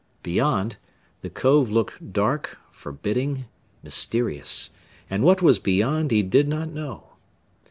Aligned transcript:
Beyond, 0.23 0.77
the 1.21 1.29
cove 1.29 1.69
looked 1.69 2.11
dark, 2.11 2.57
forbidding, 2.71 3.45
mysterious, 3.83 4.71
and 5.11 5.21
what 5.21 5.43
was 5.43 5.59
beyond 5.59 6.09
he 6.09 6.23
did 6.23 6.47
not 6.47 6.69
know. 6.69 7.09